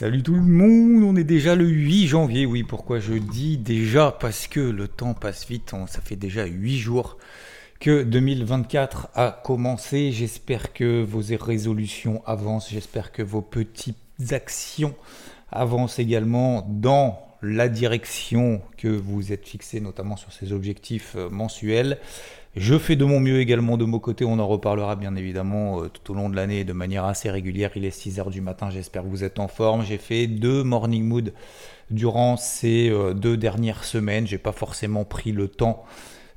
[0.00, 2.46] Salut tout le monde, on est déjà le 8 janvier.
[2.46, 4.16] Oui, pourquoi je dis déjà?
[4.18, 7.18] Parce que le temps passe vite, ça fait déjà 8 jours
[7.80, 10.10] que 2024 a commencé.
[10.10, 13.98] J'espère que vos résolutions avancent, j'espère que vos petites
[14.30, 14.94] actions
[15.52, 21.98] avancent également dans la direction que vous êtes fixé, notamment sur ces objectifs euh, mensuels.
[22.56, 25.88] Je fais de mon mieux également de mon côté, on en reparlera bien évidemment euh,
[25.88, 27.70] tout au long de l'année de manière assez régulière.
[27.76, 29.84] Il est 6h du matin, j'espère que vous êtes en forme.
[29.84, 31.32] J'ai fait deux morning mood
[31.92, 34.26] durant ces euh, deux dernières semaines.
[34.26, 35.84] J'ai pas forcément pris le temps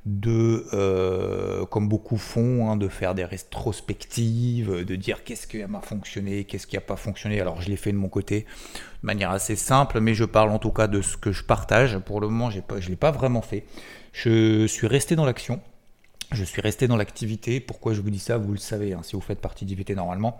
[0.06, 5.68] de, euh, comme beaucoup font, hein, de faire des rétrospectives, de dire qu'est-ce qui a
[5.82, 7.40] fonctionné, qu'est-ce qui n'a pas fonctionné.
[7.40, 8.42] Alors je l'ai fait de mon côté
[9.02, 11.98] de manière assez simple, mais je parle en tout cas de ce que je partage.
[11.98, 13.64] Pour le moment, je ne l'ai pas vraiment fait.
[14.12, 15.60] Je suis resté dans l'action.
[16.34, 17.60] Je suis resté dans l'activité.
[17.60, 18.36] Pourquoi je vous dis ça?
[18.36, 20.38] Vous le savez, hein, si vous faites partie d'IVT normalement.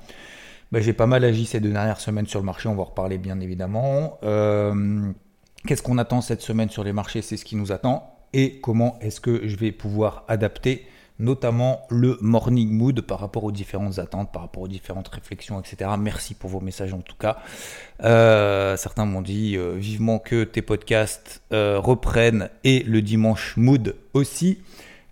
[0.72, 2.86] Bah, j'ai pas mal agi ces deux dernières semaines sur le marché, on va en
[2.86, 4.18] reparler bien évidemment.
[4.24, 5.12] Euh,
[5.66, 7.22] qu'est-ce qu'on attend cette semaine sur les marchés?
[7.22, 8.16] C'est ce qui nous attend.
[8.32, 10.86] Et comment est-ce que je vais pouvoir adapter
[11.20, 15.88] notamment le morning mood par rapport aux différentes attentes, par rapport aux différentes réflexions, etc.
[15.96, 17.38] Merci pour vos messages en tout cas.
[18.02, 24.58] Euh, certains m'ont dit euh, vivement que tes podcasts reprennent et le dimanche mood aussi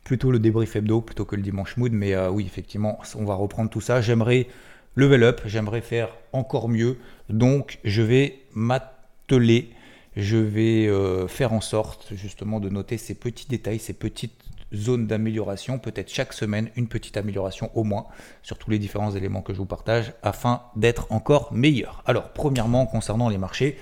[0.04, 1.92] plutôt le débrief hebdo plutôt que le dimanche mood.
[1.92, 4.00] Mais euh, oui, effectivement, on va reprendre tout ça.
[4.00, 4.48] J'aimerais
[4.96, 6.98] level up, j'aimerais faire encore mieux.
[7.28, 9.70] Donc, je vais m'atteler,
[10.16, 14.34] je vais euh, faire en sorte justement de noter ces petits détails, ces petites
[14.74, 18.06] zones d'amélioration, peut-être chaque semaine une petite amélioration au moins
[18.42, 22.02] sur tous les différents éléments que je vous partage afin d'être encore meilleur.
[22.06, 23.78] Alors, premièrement, concernant les marchés,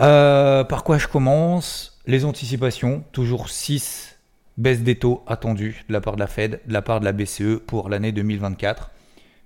[0.00, 1.98] euh, par quoi je commence?
[2.06, 4.13] Les anticipations, toujours 6
[4.56, 7.12] Baisse des taux attendue de la part de la Fed, de la part de la
[7.12, 8.92] BCE pour l'année 2024.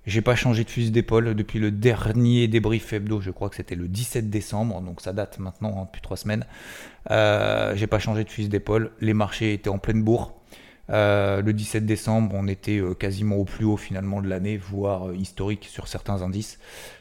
[0.09, 3.75] J'ai pas changé de fusil d'épaule depuis le dernier débrief hebdo, je crois que c'était
[3.75, 6.47] le 17 décembre, donc ça date maintenant hein, depuis trois semaines.
[7.11, 10.35] Euh, j'ai pas changé de fusil d'épaule, les marchés étaient en pleine bourre.
[10.91, 15.13] Euh, le 17 décembre, on était euh, quasiment au plus haut finalement de l'année, voire
[15.15, 16.59] historique sur certains indices.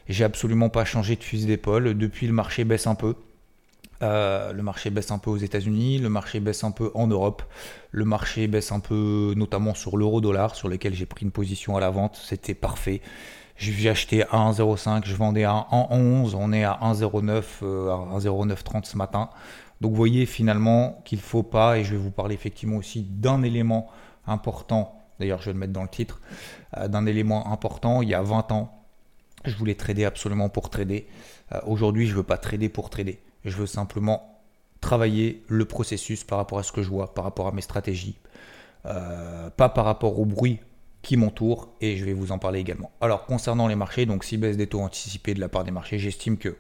[0.10, 1.98] J'ai absolument pas changé de fusil d'épaule.
[1.98, 3.16] Depuis, le marché baisse un peu.
[4.04, 7.42] Euh, le marché baisse un peu aux États-Unis, le marché baisse un peu en Europe,
[7.92, 11.80] le marché baisse un peu notamment sur l'euro-dollar, sur lequel j'ai pris une position à
[11.80, 13.02] la vente, c'était parfait.
[13.58, 18.86] J'ai acheté à 1,05, je vendais à 1,11, on est à 1,09, euh, à 1,0930
[18.86, 19.32] ce matin.
[19.82, 23.02] Donc vous voyez finalement qu'il ne faut pas, et je vais vous parler effectivement aussi
[23.02, 23.90] d'un élément
[24.28, 26.22] important, d'ailleurs je vais le mettre dans le titre,
[26.78, 28.72] euh, d'un élément important, il y a 20 ans,
[29.44, 31.08] je voulais trader absolument pour trader.
[31.66, 33.22] Aujourd'hui je ne veux pas trader pour trader.
[33.48, 34.42] Je veux simplement
[34.82, 38.20] travailler le processus par rapport à ce que je vois, par rapport à mes stratégies,
[38.86, 40.60] euh, pas par rapport au bruit
[41.02, 42.92] qui m'entoure, et je vais vous en parler également.
[43.02, 45.98] Alors, concernant les marchés, donc si baisse des taux anticipés de la part des marchés,
[45.98, 46.58] j'estime que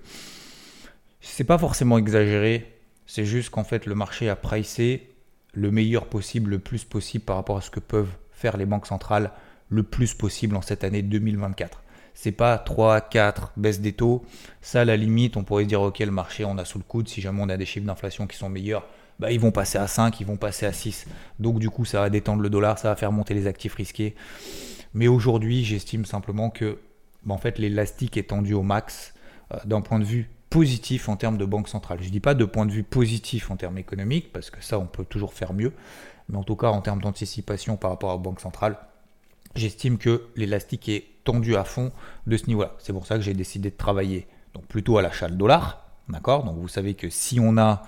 [1.19, 5.09] c'est pas forcément exagéré, c'est juste qu'en fait, le marché a pricé
[5.53, 8.87] le meilleur possible, le plus possible par rapport à ce que peuvent faire les banques
[8.87, 9.31] centrales
[9.69, 11.83] le plus possible en cette année 2024
[12.19, 14.25] c'est pas 3, 4 baisse des taux.
[14.59, 16.83] Ça, à la limite, on pourrait se dire, ok, le marché, on a sous le
[16.83, 17.07] coude.
[17.07, 18.87] Si jamais on a des chiffres d'inflation qui sont meilleurs,
[19.19, 21.05] bah, ils vont passer à 5, ils vont passer à 6.
[21.37, 24.15] Donc, du coup, ça va détendre le dollar, ça va faire monter les actifs risqués.
[24.95, 26.79] Mais aujourd'hui, j'estime simplement que,
[27.23, 29.13] bah, fait, l'élastique est tendu au max
[29.53, 31.99] euh, d'un point de vue positif en termes de banque centrale.
[32.01, 34.79] Je ne dis pas de point de vue positif en termes économiques, parce que ça,
[34.79, 35.71] on peut toujours faire mieux.
[36.29, 38.75] Mais en tout cas, en termes d'anticipation par rapport à la banque centrale,
[39.59, 41.91] j'estime que l'élastique est tendu à fond
[42.25, 42.73] de ce niveau-là.
[42.79, 45.85] C'est pour ça que j'ai décidé de travailler donc plutôt à l'achat de dollar.
[46.09, 46.43] D'accord?
[46.43, 47.83] Donc vous savez que si on a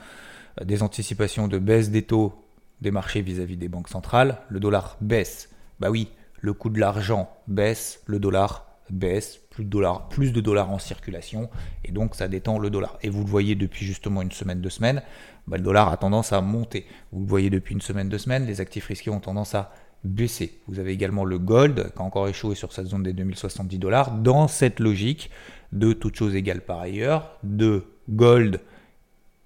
[0.59, 2.45] euh, des anticipations de baisse des taux
[2.81, 5.49] des marchés vis-à-vis des banques centrales, le dollar baisse.
[5.79, 6.09] Bah oui,
[6.39, 10.79] le coût de l'argent baisse, le dollar baisse, plus de dollars, plus de dollars en
[10.79, 11.49] circulation,
[11.83, 12.97] et donc ça détend le dollar.
[13.01, 15.01] Et vous le voyez depuis justement une semaine, deux semaines,
[15.47, 16.85] bah le dollar a tendance à monter.
[17.11, 19.71] Vous le voyez depuis une semaine, deux semaines, les actifs risqués ont tendance à
[20.03, 20.59] baisser.
[20.67, 24.11] Vous avez également le gold qui a encore échoué sur cette zone des 2070 dollars.
[24.11, 25.29] Dans cette logique
[25.71, 28.61] de toute chose égale par ailleurs, de gold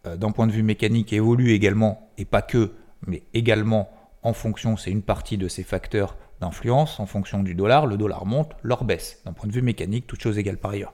[0.05, 2.71] euh, d'un point de vue mécanique évolue également, et pas que,
[3.07, 3.89] mais également
[4.23, 7.85] en fonction, c'est une partie de ces facteurs d'influence en fonction du dollar.
[7.85, 9.21] Le dollar monte, l'or baisse.
[9.25, 10.93] D'un point de vue mécanique, toute chose égale par ailleurs.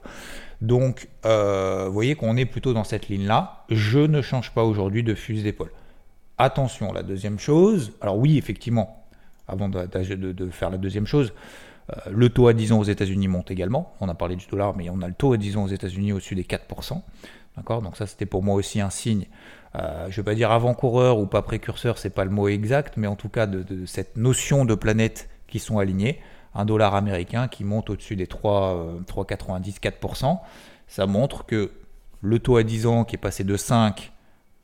[0.60, 3.64] Donc, euh, vous voyez qu'on est plutôt dans cette ligne-là.
[3.68, 5.72] Je ne change pas aujourd'hui de fusil d'épaule.
[6.38, 8.99] Attention, la deuxième chose, alors oui, effectivement,
[9.50, 11.32] avant de, faire la deuxième chose,
[11.90, 13.94] euh, le taux à 10 ans aux États-Unis monte également.
[14.00, 16.12] On a parlé du dollar, mais on a le taux à 10 ans aux États-Unis
[16.12, 17.02] au-dessus des 4%.
[17.56, 17.82] D'accord?
[17.82, 19.26] Donc ça, c'était pour moi aussi un signe.
[19.74, 22.96] Euh, je ne vais pas dire avant-coureur ou pas précurseur, c'est pas le mot exact,
[22.96, 26.20] mais en tout cas de, cette notion de planètes qui sont alignées.
[26.54, 30.24] Un dollar américain qui monte au-dessus des 3,90, 4%.
[30.24, 30.34] Euh,
[30.88, 31.70] ça montre que
[32.22, 34.12] le taux à 10 ans qui est passé de 5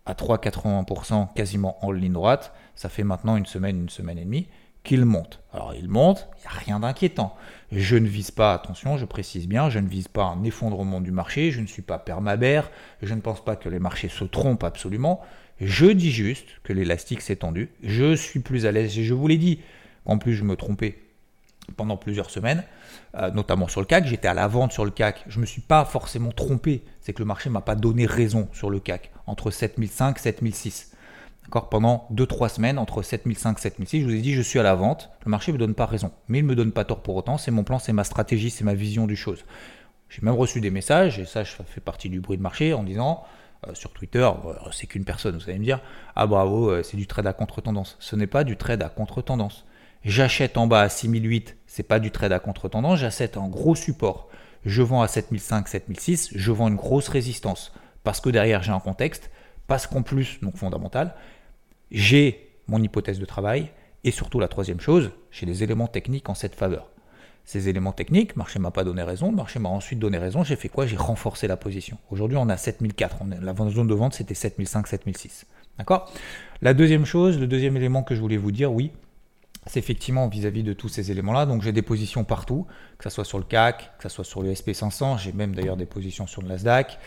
[0.04, 4.48] à 3,80% quasiment en ligne droite, ça fait maintenant une semaine, une semaine et demie
[4.86, 5.42] qu'il monte.
[5.52, 7.36] Alors il monte, il n'y a rien d'inquiétant.
[7.72, 11.10] Je ne vise pas, attention, je précise bien, je ne vise pas un effondrement du
[11.10, 12.70] marché, je ne suis pas permabère,
[13.02, 15.20] je ne pense pas que les marchés se trompent absolument.
[15.60, 19.26] Je dis juste que l'élastique s'est tendu, je suis plus à l'aise et je vous
[19.26, 19.60] l'ai dit.
[20.04, 20.98] En plus, je me trompais
[21.76, 22.62] pendant plusieurs semaines,
[23.16, 24.06] euh, notamment sur le CAC.
[24.06, 25.24] J'étais à la vente sur le CAC.
[25.26, 26.84] Je ne me suis pas forcément trompé.
[27.00, 30.20] C'est que le marché ne m'a pas donné raison sur le CAC entre 7005 et
[30.20, 30.92] 7006.
[31.70, 34.74] Pendant 2-3 semaines, entre 7005 et 7006, je vous ai dit je suis à la
[34.74, 35.10] vente.
[35.24, 36.10] Le marché ne me donne pas raison.
[36.28, 37.38] Mais il ne me donne pas tort pour autant.
[37.38, 39.44] C'est mon plan, c'est ma stratégie, c'est ma vision du chose.
[40.08, 43.24] J'ai même reçu des messages, et ça, fait partie du bruit de marché, en disant
[43.66, 44.28] euh, sur Twitter,
[44.72, 45.80] c'est qu'une personne, vous allez me dire,
[46.14, 47.96] ah bravo, euh, c'est du trade à contre-tendance.
[47.98, 49.66] Ce n'est pas du trade à contre-tendance.
[50.04, 54.28] J'achète en bas à 6008, c'est pas du trade à contre-tendance, j'achète un gros support.
[54.64, 57.72] Je vends à 7005, 7006, je vends une grosse résistance.
[58.04, 59.30] Parce que derrière, j'ai un contexte,
[59.66, 61.14] parce qu'en plus, donc fondamental,
[61.90, 63.70] j'ai mon hypothèse de travail,
[64.04, 66.90] et surtout la troisième chose, j'ai des éléments techniques en cette faveur.
[67.44, 70.42] Ces éléments techniques, le marché m'a pas donné raison, le marché m'a ensuite donné raison,
[70.42, 70.86] j'ai fait quoi?
[70.86, 71.98] J'ai renforcé la position.
[72.10, 75.46] Aujourd'hui, on a 7004, on la zone de vente c'était 7005, 7006.
[75.78, 76.12] D'accord?
[76.62, 78.90] La deuxième chose, le deuxième élément que je voulais vous dire, oui,
[79.66, 81.46] c'est effectivement vis-à-vis de tous ces éléments-là.
[81.46, 82.66] Donc j'ai des positions partout,
[82.98, 85.76] que ce soit sur le CAC, que ce soit sur le SP500, j'ai même d'ailleurs
[85.76, 86.98] des positions sur le Nasdaq,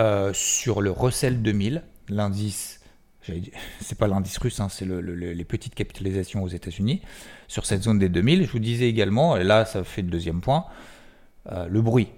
[0.00, 2.80] euh, sur le Russell 2000, l'indice,
[3.80, 7.02] c'est pas l'indice russe, hein, c'est les petites capitalisations aux États-Unis,
[7.48, 8.46] sur cette zone des 2000.
[8.46, 10.66] Je vous disais également, et là ça fait le deuxième point,
[11.52, 12.08] euh, le bruit.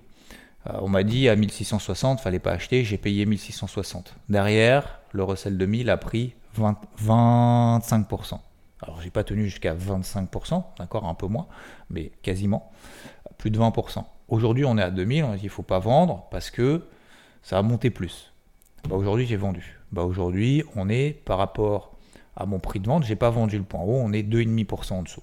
[0.67, 4.15] Euh, on m'a dit à 1660, fallait pas acheter, j'ai payé 1660.
[4.29, 8.41] Derrière, le Russell 2000 a pris 25%.
[8.81, 11.47] Alors, j'ai pas tenu jusqu'à 25%, d'accord, un peu moins,
[11.91, 12.71] mais quasiment,
[13.37, 14.05] plus de 20%.
[14.29, 16.85] Aujourd'hui, on est à 2000, on dit qu'il faut pas vendre parce que
[17.43, 18.33] ça a monté plus.
[18.89, 19.78] Bah, aujourd'hui, j'ai vendu.
[19.93, 21.97] Bah, aujourd'hui, on est par rapport
[22.37, 25.03] à mon prix de vente, j'ai pas vendu le point haut, on est 2,5% en
[25.03, 25.23] dessous.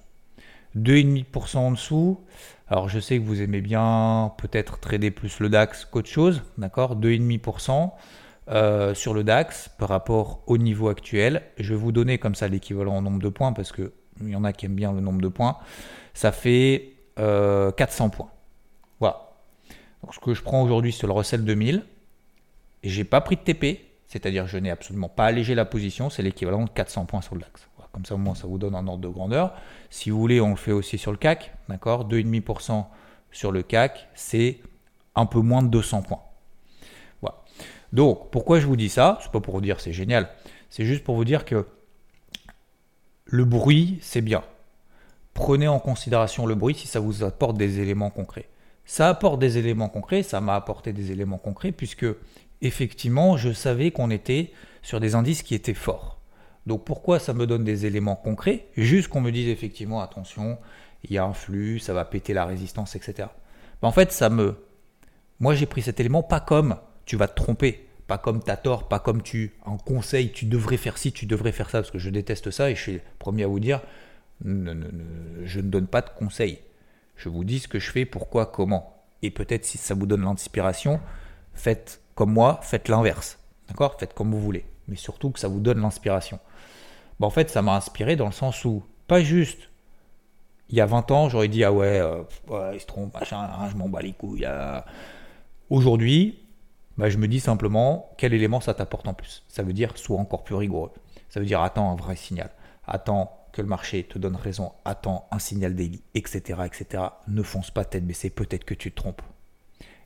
[0.76, 2.20] 2,5% en dessous.
[2.68, 6.96] Alors, je sais que vous aimez bien peut-être trader plus le DAX qu'autre chose, d'accord
[6.96, 7.92] 2,5%.
[8.48, 11.42] Euh, sur le DAX par rapport au niveau actuel.
[11.58, 13.90] Je vais vous donner comme ça l'équivalent en nombre de points parce qu'il
[14.22, 15.56] y en a qui aiment bien le nombre de points.
[16.14, 18.30] Ça fait 400 euh, points.
[19.00, 19.32] Voilà.
[20.00, 21.84] Donc ce que je prends aujourd'hui sur le Russell 2000,
[22.84, 26.22] et j'ai pas pris de TP, c'est-à-dire je n'ai absolument pas allégé la position, c'est
[26.22, 27.68] l'équivalent de 400 points sur DAX.
[27.92, 29.54] comme ça au moins ça vous donne un ordre de grandeur.
[29.90, 32.08] Si vous voulez, on le fait aussi sur le CAC, d'accord?
[32.08, 32.84] 2,5%
[33.32, 34.60] sur le CAC, c'est
[35.14, 36.20] un peu moins de 200 points.
[37.92, 39.18] Donc, pourquoi je vous dis ça?
[39.22, 40.28] C'est pas pour vous dire c'est génial,
[40.70, 41.66] c'est juste pour vous dire que
[43.24, 44.42] le bruit, c'est bien.
[45.34, 48.48] Prenez en considération le bruit si ça vous apporte des éléments concrets.
[48.84, 52.06] Ça apporte des éléments concrets, ça m'a apporté des éléments concrets, puisque
[52.62, 56.20] effectivement, je savais qu'on était sur des indices qui étaient forts.
[56.66, 58.66] Donc pourquoi ça me donne des éléments concrets?
[58.76, 60.58] Juste qu'on me dise effectivement, attention,
[61.04, 63.28] il y a un flux, ça va péter la résistance, etc.
[63.82, 64.56] Ben, en fait, ça me...
[65.38, 67.86] Moi, j'ai pris cet élément pas comme tu vas te tromper.
[68.06, 71.26] Pas comme tu as tort, pas comme tu, en conseil, tu devrais faire ci, tu
[71.26, 73.58] devrais faire ça, parce que je déteste ça et je suis le premier à vous
[73.58, 73.80] dire,
[74.44, 76.60] je ne donne pas de conseils.
[77.16, 79.02] Je vous dis ce que je fais, pourquoi, comment.
[79.22, 81.00] Et peut-être si ça vous donne l'inspiration,
[81.54, 83.38] faites comme moi, faites l'inverse.
[83.68, 83.96] D'accord?
[84.00, 84.64] Faites comme vous voulez.
[84.88, 86.40] Mais surtout que ça vous donne l'inspiration.
[87.20, 89.70] en fait, ça m'a inspiré dans le sens où, pas juste,
[90.68, 93.68] il y a 20 ans, j'aurais dit, ah ouais, euh, il se trompe, machin, hein,
[93.70, 94.48] je m'en bats les couilles.
[95.70, 96.40] Aujourd'hui,
[96.96, 99.44] bah, je me dis simplement quel élément ça t'apporte en plus?
[99.48, 100.92] Ça veut dire sois encore plus rigoureux.
[101.28, 102.50] Ça veut dire attends un vrai signal.
[102.86, 104.72] Attends que le marché te donne raison.
[104.84, 106.60] Attends un signal daily, etc.
[106.64, 107.04] etc.
[107.28, 109.22] Ne fonce pas tête baissée, peut-être que tu te trompes.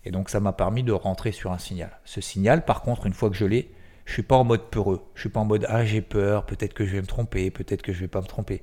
[0.05, 1.99] Et donc ça m'a permis de rentrer sur un signal.
[2.05, 3.71] Ce signal, par contre, une fois que je l'ai,
[4.07, 5.03] je suis pas en mode peureux.
[5.15, 7.83] Je suis pas en mode ah j'ai peur, peut-être que je vais me tromper, peut-être
[7.83, 8.63] que je vais pas me tromper.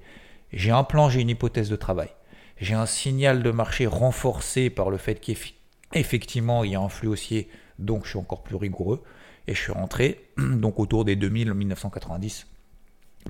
[0.52, 2.10] J'ai un plan, j'ai une hypothèse de travail.
[2.58, 7.08] J'ai un signal de marché renforcé par le fait qu'effectivement il y a un flux
[7.08, 9.04] haussier donc je suis encore plus rigoureux.
[9.48, 12.48] Et je suis rentré donc autour des 2000, 1990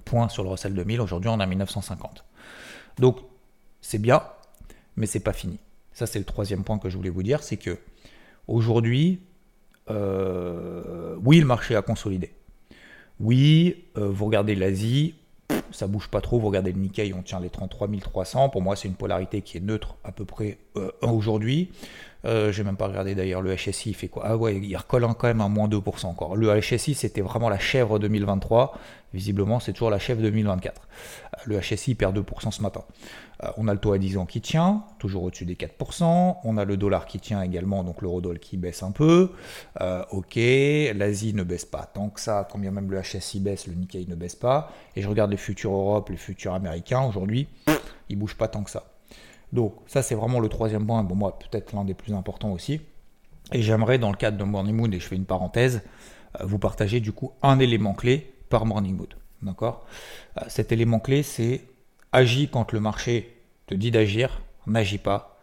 [0.06, 1.02] points sur le Russell 2000.
[1.02, 2.26] Aujourd'hui, on a 1950.
[2.98, 3.18] Donc
[3.82, 4.24] C'est bien,
[4.96, 5.60] mais c'est pas fini.
[5.94, 7.80] Ça, c'est le troisième point que je voulais vous dire, c'est que
[8.48, 9.20] aujourd'hui,
[9.89, 12.34] euh, oui, le marché a consolidé.
[13.20, 15.16] Oui, euh, vous regardez l'Asie,
[15.72, 16.39] ça bouge pas trop.
[16.39, 18.50] Vous regardez le Nikkei, on tient les 33 300.
[18.50, 21.72] Pour moi, c'est une polarité qui est neutre à peu près euh, aujourd'hui.
[22.28, 24.24] Euh, j'ai même pas regardé d'ailleurs le HSI, il fait quoi?
[24.26, 26.36] Ah ouais, il recolle quand même à moins 2% encore.
[26.36, 28.78] Le HSI, c'était vraiment la chèvre 2023.
[29.14, 30.82] Visiblement, c'est toujours la chèvre 2024.
[30.82, 32.84] Euh, le HSI perd 2% ce matin.
[33.44, 36.38] Euh, on a le taux à 10 ans qui tient, toujours au-dessus des 4%.
[36.44, 39.32] On a le dollar qui tient également, donc l'eurodoll qui baisse un peu.
[40.12, 43.74] ok, l'Asie ne baisse pas tant que ça, quand bien même le HSI baisse, le
[43.74, 44.74] Nikkei ne baisse pas.
[44.98, 47.48] Et je regarde les futurs Europe, les futurs américains, aujourd'hui,
[48.10, 48.84] ils bougent pas tant que ça.
[49.54, 52.82] Donc ça c'est vraiment le troisième point, bon moi peut-être l'un des plus importants aussi.
[53.54, 55.82] Et j'aimerais dans le cadre de Morning Mood, et je fais une parenthèse,
[56.39, 59.13] euh, vous partager du coup un élément clé par Morning Mood.
[59.42, 59.86] D'accord?
[60.38, 61.62] Euh, Cet élément clé c'est
[62.12, 63.38] agis quand le marché
[63.68, 65.39] te dit d'agir, n'agis pas,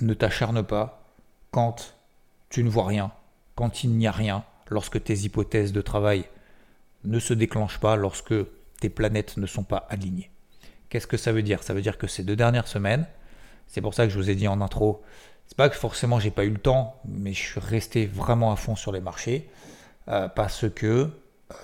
[0.00, 1.02] ne t'acharne pas
[1.50, 1.94] quand
[2.48, 3.10] tu ne vois rien,
[3.54, 6.24] quand il n'y a rien, lorsque tes hypothèses de travail
[7.04, 8.34] ne se déclenchent pas, lorsque
[8.80, 10.30] tes planètes ne sont pas alignées.
[10.88, 11.62] Qu'est-ce que ça veut dire?
[11.62, 13.06] Ça veut dire que ces deux dernières semaines,
[13.66, 15.02] c'est pour ça que je vous ai dit en intro,
[15.46, 18.56] c'est pas que forcément j'ai pas eu le temps, mais je suis resté vraiment à
[18.56, 19.48] fond sur les marchés
[20.08, 21.06] euh, parce que euh,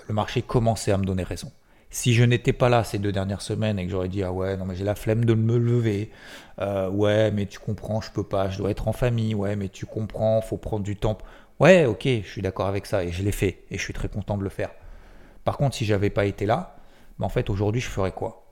[0.07, 1.51] le marché commençait à me donner raison.
[1.89, 4.57] Si je n'étais pas là ces deux dernières semaines et que j'aurais dit ah ouais
[4.57, 6.11] non mais j'ai la flemme de me lever,
[6.59, 9.69] euh, ouais mais tu comprends je peux pas, je dois être en famille, ouais mais
[9.69, 11.17] tu comprends faut prendre du temps,
[11.59, 14.07] ouais ok je suis d'accord avec ça et je l'ai fait et je suis très
[14.07, 14.71] content de le faire.
[15.43, 16.77] Par contre si j'avais pas été là,
[17.19, 18.42] ben, en fait aujourd'hui je ferais quoi?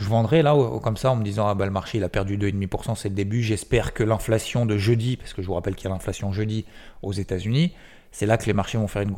[0.00, 2.38] Je vendrais là comme ça en me disant ah bah le marché il a perdu
[2.38, 3.42] 2,5% c'est le début.
[3.42, 6.64] J'espère que l'inflation de jeudi parce que je vous rappelle qu'il y a l'inflation jeudi
[7.02, 7.74] aux États-Unis
[8.12, 9.12] c'est là que les marchés vont faire une,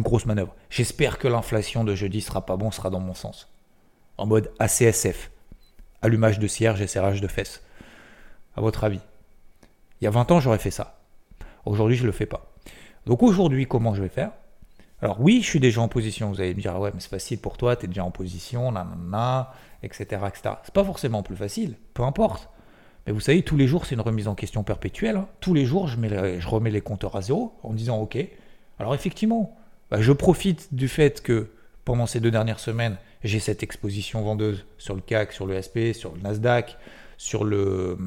[0.00, 0.54] grosse manœuvre.
[0.68, 3.52] J'espère que l'inflation de jeudi sera pas bon sera dans mon sens.
[4.18, 5.30] En mode ACSF
[6.02, 7.62] allumage de cierge et serrage de fesses.
[8.56, 9.00] À votre avis.
[10.00, 11.00] Il y a 20 ans j'aurais fait ça.
[11.64, 12.52] Aujourd'hui je le fais pas.
[13.06, 14.32] Donc aujourd'hui comment je vais faire?
[15.02, 16.30] Alors oui, je suis déjà en position.
[16.30, 18.10] Vous allez me dire, ah ouais, mais c'est facile pour toi, tu es déjà en
[18.10, 19.52] position, nanana,
[19.82, 20.04] etc.
[20.28, 20.54] etc.
[20.64, 22.48] C'est pas forcément plus facile, peu importe.
[23.06, 25.16] Mais vous savez, tous les jours, c'est une remise en question perpétuelle.
[25.16, 25.28] Hein.
[25.40, 28.18] Tous les jours, je, mets je, remets les compteurs à zéro en disant, ok.
[28.78, 29.56] Alors effectivement,
[29.90, 31.48] bah, je profite du fait que
[31.84, 35.92] pendant ces deux dernières semaines, j'ai cette exposition vendeuse sur le CAC, sur le SP,
[35.92, 36.76] sur le Nasdaq,
[37.16, 37.98] sur le,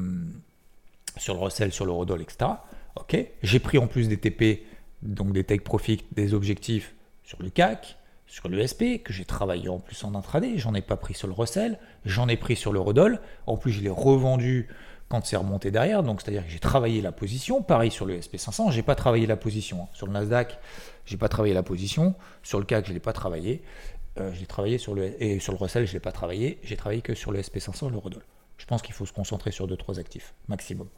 [1.16, 1.86] sur le Russell, sur
[2.20, 2.50] etc.
[2.96, 3.16] Ok.
[3.42, 4.64] J'ai pris en plus des TP
[5.04, 9.68] donc des take profit, des objectifs sur le CAC, sur le SP, que j'ai travaillé
[9.68, 12.72] en plus en intraday, j'en ai pas pris sur le Russell, j'en ai pris sur
[12.72, 14.68] le Rodol, en plus je l'ai revendu
[15.08, 18.72] quand c'est remonté derrière, donc c'est-à-dire que j'ai travaillé la position, pareil sur le SP500,
[18.72, 19.88] j'ai pas travaillé la position, hein.
[19.92, 20.58] sur le Nasdaq,
[21.04, 23.62] j'ai pas travaillé la position, sur le CAC je l'ai pas travaillé,
[24.18, 27.14] euh, travaillé sur le et sur le Russell je l'ai pas travaillé, j'ai travaillé que
[27.14, 28.22] sur le SP500 et le Rodol.
[28.56, 30.88] Je pense qu'il faut se concentrer sur 2-3 actifs maximum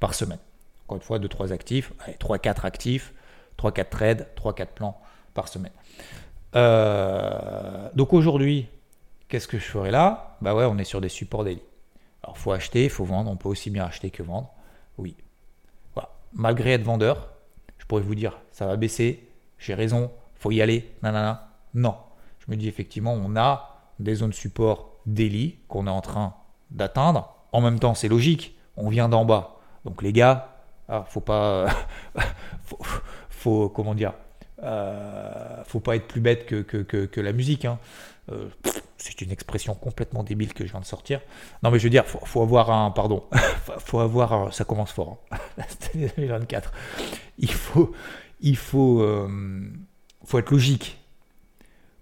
[0.00, 0.40] par semaine.
[0.84, 3.14] Encore une fois, 2-3 actifs, 3-4 actifs,
[3.58, 5.00] 3-4 trades, 3-4 plans
[5.34, 5.72] par semaine.
[6.54, 8.68] Euh, donc aujourd'hui,
[9.28, 10.36] qu'est-ce que je ferai là?
[10.40, 11.62] Bah ouais, on est sur des supports daily.
[12.22, 14.50] Alors faut acheter, il faut vendre, on peut aussi bien acheter que vendre.
[14.98, 15.16] Oui.
[15.94, 16.10] Voilà.
[16.32, 17.28] Malgré être vendeur,
[17.78, 21.48] je pourrais vous dire ça va baisser, j'ai raison, faut y aller, nanana.
[21.74, 21.96] Non.
[22.38, 26.34] Je me dis effectivement, on a des zones support daily qu'on est en train
[26.70, 27.34] d'atteindre.
[27.52, 29.60] En même temps, c'est logique, on vient d'en bas.
[29.84, 30.48] Donc les gars,
[30.88, 31.68] ah, faut pas
[33.44, 34.12] comment dire,
[34.62, 37.64] euh, faut pas être plus bête que, la musique.
[37.64, 37.78] Hein.
[38.32, 38.48] Euh,
[38.96, 41.20] c'est une expression complètement débile que je viens de sortir.
[41.62, 43.24] Non, mais je veux dire, faut, faut avoir un, pardon,
[43.78, 45.18] faut avoir, ça commence fort.
[45.30, 45.36] Hein.
[45.94, 46.72] 2024.
[47.38, 47.92] Il faut,
[48.40, 49.28] il faut, euh,
[50.24, 50.98] faut être logique.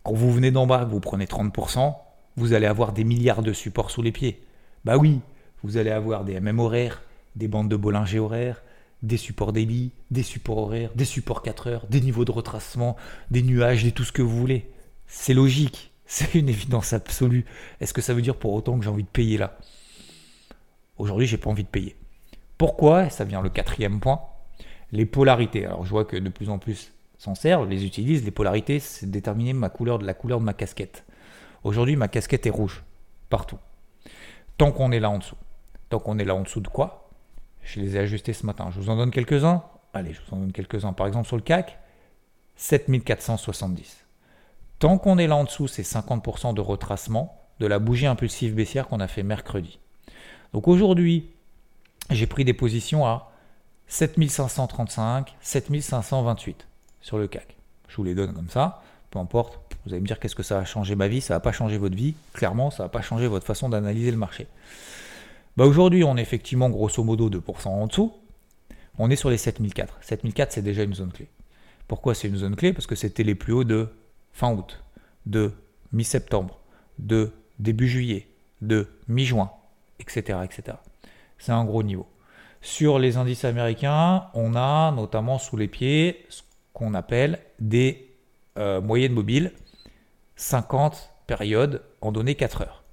[0.02, 1.94] Quand vous venez d'en bas, vous prenez 30%,
[2.36, 4.42] vous allez avoir des milliards de supports sous les pieds.
[4.84, 5.20] Bah oui,
[5.62, 7.02] vous allez avoir des MM horaires,
[7.36, 8.62] des bandes de Bollinger horaires,
[9.02, 12.96] des supports daily, des supports horaires, des supports 4 heures, des niveaux de retracement,
[13.30, 14.70] des nuages, des tout ce que vous voulez.
[15.06, 17.44] C'est logique, c'est une évidence absolue.
[17.80, 19.58] Est-ce que ça veut dire pour autant que j'ai envie de payer là?
[20.98, 21.96] Aujourd'hui, j'ai pas envie de payer.
[22.58, 23.10] Pourquoi?
[23.10, 24.20] Ça vient le quatrième point.
[24.92, 25.66] Les polarités.
[25.66, 28.24] Alors, je vois que de plus en plus s'en servent, les utilisent.
[28.24, 31.04] Les polarités, c'est déterminer ma couleur la couleur de ma casquette.
[31.64, 32.84] Aujourd'hui, ma casquette est rouge
[33.30, 33.58] partout.
[34.58, 35.36] Tant qu'on est là en dessous.
[35.88, 37.01] Tant qu'on est là en dessous de quoi?
[37.62, 38.70] Je les ai ajustés ce matin.
[38.72, 39.62] Je vous en donne quelques-uns.
[39.94, 40.92] Allez, je vous en donne quelques-uns.
[40.92, 41.78] Par exemple, sur le CAC,
[42.56, 44.04] 7470.
[44.78, 48.88] Tant qu'on est là en dessous, c'est 50% de retracement de la bougie impulsive baissière
[48.88, 49.78] qu'on a fait mercredi.
[50.52, 51.30] Donc aujourd'hui,
[52.10, 53.30] j'ai pris des positions à
[53.86, 56.66] 7535, 7528
[57.00, 57.56] sur le CAC.
[57.88, 60.58] Je vous les donne comme ça, peu importe, Vous allez me dire qu'est-ce que ça
[60.58, 61.20] a changé ma vie?
[61.20, 62.14] Ça va pas changer votre vie.
[62.32, 64.46] Clairement, ça va pas changer votre façon d'analyser le marché.
[65.56, 68.12] Bah aujourd'hui, on est effectivement grosso modo 2% en dessous.
[68.98, 69.98] On est sur les 7004.
[70.00, 71.28] 7004, c'est déjà une zone clé.
[71.88, 72.72] Pourquoi c'est une zone clé?
[72.72, 73.88] Parce que c'était les plus hauts de
[74.32, 74.82] fin août,
[75.26, 75.52] de
[75.92, 76.58] mi-septembre,
[76.98, 78.28] de début juillet,
[78.62, 79.50] de mi-juin,
[79.98, 80.38] etc.
[80.44, 80.78] etc.
[81.38, 82.06] C'est un gros niveau.
[82.62, 86.42] Sur les indices américains, on a notamment sous les pieds ce
[86.72, 88.14] qu'on appelle des
[88.56, 89.52] euh, moyennes mobiles
[90.36, 92.84] 50 périodes en données 4 heures.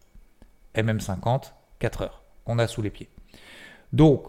[0.76, 2.19] MM50, 4 heures.
[2.58, 3.10] A sous les pieds.
[3.94, 4.24] Donc,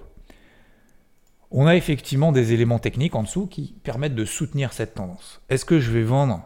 [1.50, 5.40] on a effectivement des éléments techniques en dessous qui permettent de soutenir cette tendance.
[5.48, 6.42] Est-ce que je vais vendre,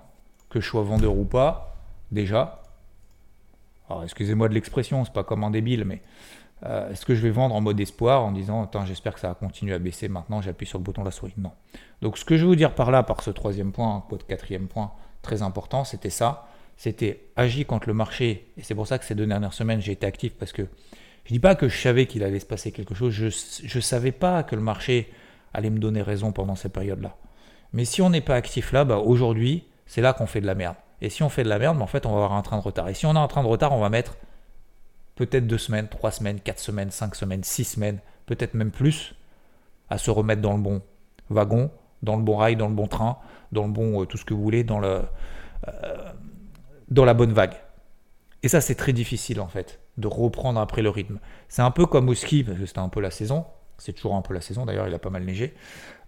[0.50, 1.76] que je sois vendeur ou pas?
[2.12, 2.62] Déjà.
[3.88, 6.00] Alors, excusez-moi de l'expression, c'est pas comme un débile, mais
[6.64, 9.28] euh, est-ce que je vais vendre en mode espoir en disant Attends, j'espère que ça
[9.28, 11.34] va continuer à baisser maintenant, j'appuie sur le bouton de la souris?
[11.36, 11.52] Non.
[12.00, 14.68] Donc, ce que je veux vous dire par là, par ce troisième point, votre quatrième
[14.68, 18.48] point très important, c'était ça c'était agir contre le marché.
[18.56, 20.66] Et c'est pour ça que ces deux dernières semaines, j'ai été actif parce que
[21.24, 23.12] je dis pas que je savais qu'il allait se passer quelque chose.
[23.12, 23.24] Je
[23.76, 25.10] ne savais pas que le marché
[25.54, 27.16] allait me donner raison pendant ces périodes-là.
[27.72, 30.54] Mais si on n'est pas actif là, bah aujourd'hui, c'est là qu'on fait de la
[30.54, 30.76] merde.
[31.00, 32.58] Et si on fait de la merde, bah en fait, on va avoir un train
[32.58, 32.88] de retard.
[32.88, 34.16] Et si on a un train de retard, on va mettre
[35.16, 39.14] peut-être deux semaines, trois semaines, quatre semaines, cinq semaines, six semaines, peut-être même plus,
[39.88, 40.82] à se remettre dans le bon
[41.30, 41.70] wagon,
[42.02, 43.18] dans le bon rail, dans le bon train,
[43.52, 45.02] dans le bon euh, tout ce que vous voulez, dans le,
[45.68, 46.12] euh,
[46.88, 47.54] dans la bonne vague.
[48.44, 51.18] Et ça, c'est très difficile en fait, de reprendre après le rythme.
[51.48, 53.46] C'est un peu comme au ski, parce que c'était un peu la saison.
[53.78, 55.54] C'est toujours un peu la saison, d'ailleurs, il a pas mal neigé.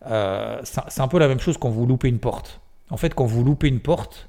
[0.06, 2.60] Euh, c'est un peu la même chose quand vous loupez une porte.
[2.90, 4.28] En fait, quand vous loupez une porte,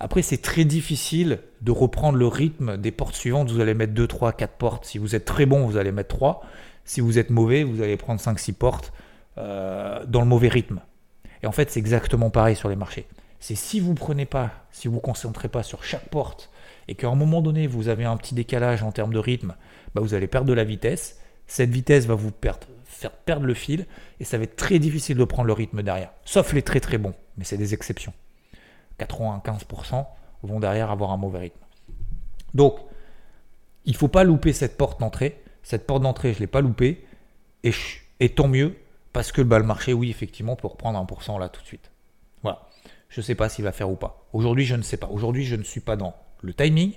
[0.00, 3.50] après, c'est très difficile de reprendre le rythme des portes suivantes.
[3.50, 4.86] Vous allez mettre 2, 3, 4 portes.
[4.86, 6.42] Si vous êtes très bon, vous allez mettre 3.
[6.86, 8.94] Si vous êtes mauvais, vous allez prendre 5, 6 portes
[9.36, 10.80] euh, dans le mauvais rythme.
[11.42, 13.06] Et en fait, c'est exactement pareil sur les marchés
[13.40, 16.50] c'est si vous prenez pas, si vous concentrez pas sur chaque porte
[16.90, 19.54] et qu'à un moment donné vous avez un petit décalage en termes de rythme,
[19.94, 21.18] bah, vous allez perdre de la vitesse.
[21.46, 22.32] Cette vitesse va vous
[22.84, 23.86] faire perdre le fil
[24.18, 26.10] et ça va être très difficile de prendre le rythme derrière.
[26.24, 28.12] Sauf les très très bons, mais c'est des exceptions.
[28.98, 30.04] 95%
[30.42, 31.60] vont derrière avoir un mauvais rythme.
[32.54, 32.76] Donc,
[33.86, 35.42] il ne faut pas louper cette porte d'entrée.
[35.62, 37.06] Cette porte d'entrée, je ne l'ai pas loupée.
[37.62, 38.76] Et, tant mieux,
[39.12, 41.90] parce que bah, le marché, oui, effectivement, peut reprendre 1% là tout de suite.
[42.42, 42.68] Voilà
[43.10, 44.24] je ne sais pas s'il va faire ou pas.
[44.32, 45.08] Aujourd'hui, je ne sais pas.
[45.08, 46.92] Aujourd'hui, je ne suis pas dans le timing.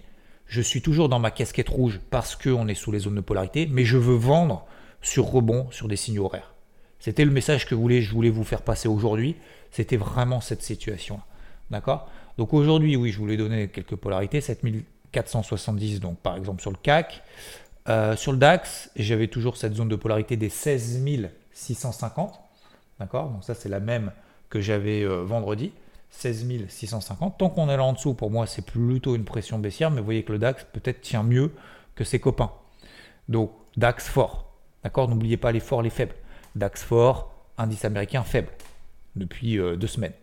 [0.46, 3.68] Je suis toujours dans ma casquette rouge parce qu'on est sous les zones de polarité,
[3.72, 4.66] mais je veux vendre
[5.02, 6.54] sur rebond sur des signaux horaires.
[7.00, 9.36] C'était le message que je voulais vous faire passer aujourd'hui.
[9.72, 11.24] C'était vraiment cette situation-là.
[11.70, 12.10] D'accord?
[12.38, 14.40] Donc aujourd'hui, oui, je voulais donner quelques polarités.
[14.42, 17.22] 7470, donc par exemple sur le CAC.
[17.90, 22.40] Euh, sur le DAX, j'avais toujours cette zone de polarité des 16650.
[23.00, 23.30] D'accord?
[23.30, 24.12] Donc ça, c'est la même
[24.50, 25.74] que j'avais euh, vendredi.
[26.14, 27.38] 16 650.
[27.38, 30.06] Tant qu'on est là en dessous, pour moi, c'est plutôt une pression baissière, mais vous
[30.06, 31.52] voyez que le DAX peut-être tient mieux
[31.96, 32.52] que ses copains.
[33.28, 34.54] Donc, DAX fort.
[34.84, 35.10] D'accord?
[35.10, 36.16] N'oubliez pas les forts, les faibles.
[36.56, 38.50] DAX fort, indice américain faible
[39.16, 40.14] depuis euh, deux semaines.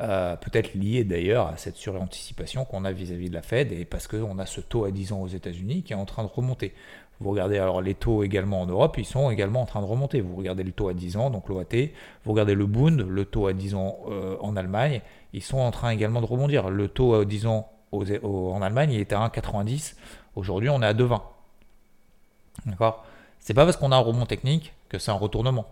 [0.00, 4.06] Euh, peut-être lié d'ailleurs à cette suranticipation qu'on a vis-à-vis de la Fed et parce
[4.06, 6.72] qu'on a ce taux à 10 ans aux États-Unis qui est en train de remonter.
[7.20, 10.20] Vous regardez alors les taux également en Europe, ils sont également en train de remonter.
[10.20, 11.64] Vous regardez le taux à 10 ans, donc l'OAT,
[12.24, 15.00] vous regardez le Bund, le taux à 10 ans euh, en Allemagne,
[15.32, 16.70] ils sont en train également de rebondir.
[16.70, 19.94] Le taux à 10 ans en Allemagne, il était à 1,90.
[20.36, 21.20] Aujourd'hui, on est à 2,20.
[22.66, 23.04] D'accord?
[23.40, 25.66] C'est pas parce qu'on a un rebond technique que c'est un retournement.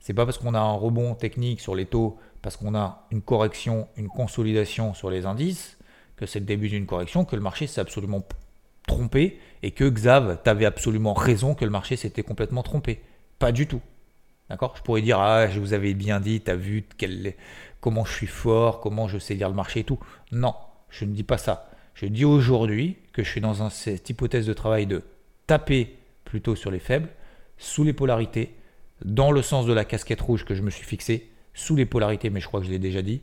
[0.00, 3.22] C'est pas parce qu'on a un rebond technique sur les taux, parce qu'on a une
[3.22, 5.78] correction, une consolidation sur les indices,
[6.16, 8.20] que c'est le début d'une correction, que le marché s'est absolument
[8.92, 13.00] trompé et que Xav, t'avais absolument raison que le marché s'était complètement trompé.
[13.38, 13.80] Pas du tout.
[14.50, 14.74] D'accord?
[14.76, 17.34] Je pourrais dire, ah, je vous avais bien dit, t'as vu quel,
[17.80, 19.98] comment je suis fort, comment je sais lire le marché et tout.
[20.30, 20.54] Non,
[20.90, 21.70] je ne dis pas ça.
[21.94, 25.02] Je dis aujourd'hui que je suis dans cette hypothèse de travail de
[25.46, 27.08] taper plutôt sur les faibles,
[27.56, 28.54] sous les polarités,
[29.04, 32.30] dans le sens de la casquette rouge que je me suis fixé, sous les polarités,
[32.30, 33.20] mais je crois que je l'ai déjà dit,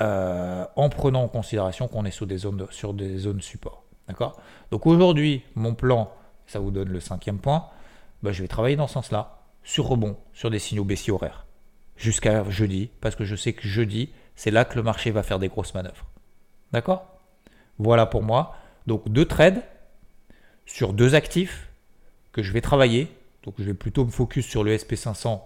[0.00, 3.87] euh, en prenant en considération qu'on est sur des zones, sur des zones support.
[4.08, 4.40] D'accord?
[4.70, 6.12] Donc aujourd'hui, mon plan,
[6.46, 7.66] ça vous donne le cinquième point,
[8.22, 11.46] bah, je vais travailler dans ce sens-là, sur rebond, sur des signaux baissiers horaires,
[11.96, 15.38] jusqu'à jeudi, parce que je sais que jeudi, c'est là que le marché va faire
[15.38, 16.06] des grosses manœuvres.
[16.72, 17.06] D'accord?
[17.78, 18.56] Voilà pour moi.
[18.86, 19.62] Donc deux trades
[20.64, 21.68] sur deux actifs
[22.32, 23.08] que je vais travailler.
[23.42, 25.40] Donc je vais plutôt me focus sur le SP500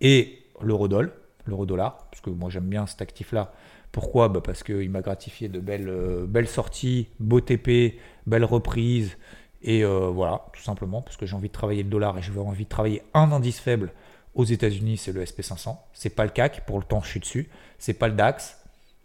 [0.00, 1.12] et l'eurodoll,
[1.46, 3.52] l'euro-dollar, parce que moi j'aime bien cet actif-là
[3.92, 9.16] pourquoi bah Parce qu'il m'a gratifié de belles, euh, sorties, beau TP, belles reprises.
[9.62, 12.36] Et euh, voilà, tout simplement, parce que j'ai envie de travailler le dollar et j'ai
[12.36, 13.92] envie de travailler un indice faible
[14.34, 15.76] aux États-Unis, c'est le SP500.
[15.92, 17.48] C'est pas le CAC, pour le temps, je suis dessus.
[17.78, 18.58] C'est pas le DAX,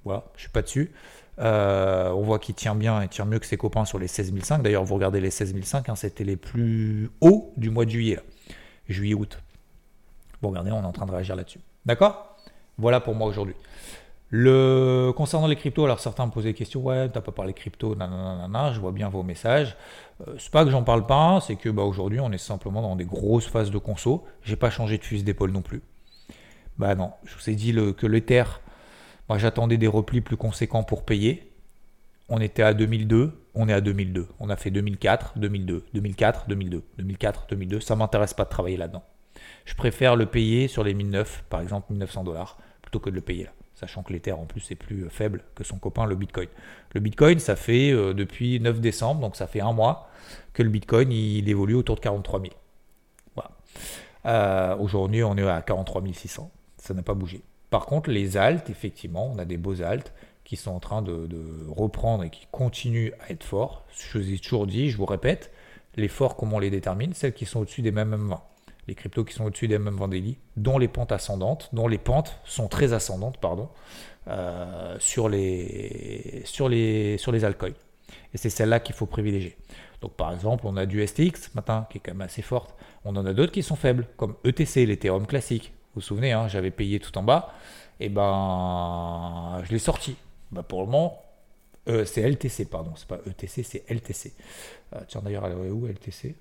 [0.04, 0.92] voilà, je suis pas dessus.
[1.40, 4.64] Euh, on voit qu'il tient bien et tient mieux que ses copains sur les 16005.
[4.64, 8.20] D'ailleurs, vous regardez les 16005, hein, c'était les plus hauts du mois de juillet,
[8.88, 9.38] juillet-août.
[10.42, 11.60] Bon, regardez, on est en train de réagir là-dessus.
[11.86, 12.38] D'accord?
[12.78, 13.56] Voilà pour moi aujourd'hui.
[14.30, 15.14] Le...
[15.16, 18.74] Concernant les cryptos, alors certains me posaient des questions, ouais, t'as pas parlé crypto, nanana,
[18.74, 19.78] je vois bien vos messages.
[20.28, 22.96] Euh, c'est pas que j'en parle pas, c'est que bah, aujourd'hui on est simplement dans
[22.96, 24.26] des grosses phases de conso.
[24.44, 25.82] J'ai pas changé de fusil d'épaule non plus.
[26.78, 28.44] Bah non, je vous ai dit que l'Ether,
[29.30, 31.52] moi j'attendais des replis plus conséquents pour payer.
[32.30, 34.28] On était à 2002, on est à 2002.
[34.40, 37.80] On a fait 2004, 2002, 2004, 2002, 2004, 2002.
[37.80, 39.04] Ça m'intéresse pas de travailler là-dedans.
[39.64, 43.22] Je préfère le payer sur les 1009, par exemple 1900 dollars, plutôt que de le
[43.22, 46.16] payer là sachant que l'Ether en plus est plus euh, faible que son copain le
[46.16, 46.48] Bitcoin.
[46.94, 50.10] Le Bitcoin, ça fait euh, depuis 9 décembre, donc ça fait un mois
[50.54, 52.54] que le Bitcoin il, évolue autour de 43 000.
[53.36, 53.52] Voilà.
[54.26, 56.52] Euh, aujourd'hui, on est à 43 600.
[56.78, 57.44] Ça n'a pas bougé.
[57.70, 60.12] Par contre, les altes, effectivement, on a des beaux altes
[60.44, 61.28] qui sont en train de,
[61.68, 63.86] reprendre et qui continuent à être forts.
[63.92, 65.52] Je vous ai toujours dit, je vous répète,
[65.98, 67.14] les forts, comment on les détermine?
[67.14, 68.42] Celles qui sont au-dessus des mêmes 20
[68.88, 72.40] les cryptos qui sont au-dessus des mêmes Vendéli, dont les pentes ascendantes, dont les pentes
[72.46, 73.70] sont très ascendantes, pardon,
[74.28, 77.74] euh, sur, les, sur, les, sur les altcoins.
[78.34, 79.58] Et c'est celle-là qu'il faut privilégier.
[80.02, 82.76] Donc par exemple, on a du STX matin qui est quand même assez forte.
[83.04, 85.74] On en a d'autres qui sont faibles, comme ETC, l'Ethereum classique.
[85.94, 87.54] Vous vous souvenez, hein, j'avais payé tout en bas,
[88.00, 90.16] et ben je l'ai sorti.
[90.52, 91.22] Ben, pour le moment,
[91.90, 94.34] euh, c'est LTC, pardon, c'est pas ETC, c'est LTC.
[94.94, 96.36] Euh, tiens d'ailleurs, elle est où LTC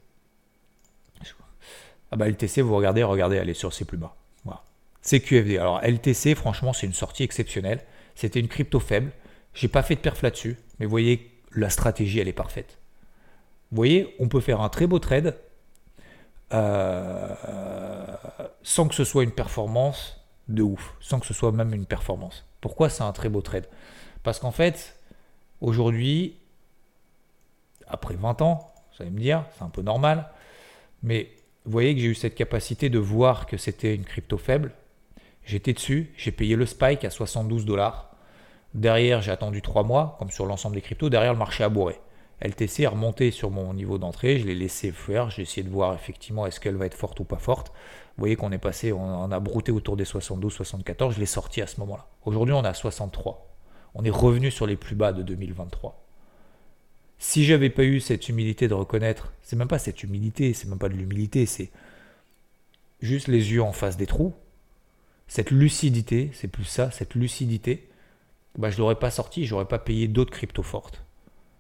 [2.13, 4.15] ah bah LTC, vous regardez, regardez, elle est sur ses plus bas.
[4.45, 4.63] Voilà.
[5.03, 5.59] CQFD.
[5.59, 7.81] Alors LTC, franchement, c'est une sortie exceptionnelle.
[8.15, 9.11] C'était une crypto faible.
[9.55, 12.79] J'ai pas fait de perf là-dessus, mais vous voyez, la stratégie, elle est parfaite.
[13.71, 15.37] Vous voyez, on peut faire un très beau trade
[16.53, 17.35] euh,
[18.63, 22.45] sans que ce soit une performance de ouf, sans que ce soit même une performance.
[22.61, 23.67] Pourquoi c'est un très beau trade?
[24.23, 25.01] Parce qu'en fait,
[25.61, 26.37] aujourd'hui,
[27.89, 30.31] après 20 ans, vous allez me dire, c'est un peu normal,
[31.03, 31.31] mais
[31.67, 34.73] vous voyez que j'ai eu cette capacité de voir que c'était une crypto faible.
[35.45, 38.15] J'étais dessus, j'ai payé le spike à 72 dollars.
[38.75, 41.11] Derrière, j'ai attendu 3 mois, comme sur l'ensemble des cryptos.
[41.11, 41.99] Derrière, le marché a bourré.
[42.41, 45.95] LTC est remonté sur mon niveau d'entrée, je l'ai laissé faire, j'ai essayé de voir
[45.95, 47.69] effectivement est-ce qu'elle va être forte ou pas forte.
[47.69, 51.63] Vous voyez qu'on est passé, on a brouté autour des 72, 74, je l'ai sorti
[51.63, 52.07] à ce moment-là.
[52.27, 53.49] Aujourd'hui, on est à 63.
[53.95, 56.06] On est revenu sur les plus bas de 2023.
[57.19, 60.79] Si j'avais pas eu cette humilité de reconnaître, c'est même pas cette humilité, c'est même
[60.79, 61.71] pas de l'humilité, c'est
[63.01, 64.35] juste les yeux en face des trous,
[65.29, 67.89] cette lucidité, c'est plus ça, cette lucidité,
[68.59, 71.03] bah, je l'aurais pas sorti, j'aurais pas payé d'autres cryptos fortes.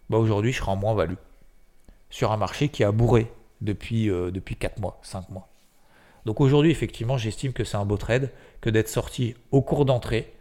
[0.08, 1.16] Bah, aujourd'hui, je serai en moins-value
[2.10, 5.48] sur un marché qui a bourré depuis, euh, depuis 4 mois, 5 mois.
[6.24, 10.32] Donc aujourd'hui, effectivement, j'estime que c'est un beau trade que d'être sorti au cours d'entrée